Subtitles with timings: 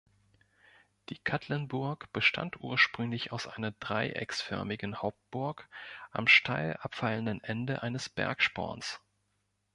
[1.09, 5.69] Die Katlenburg bestand ursprünglich aus einer dreiecksförmigen Hauptburg
[6.09, 8.99] am steil abfallenden Ende eines Bergsporns.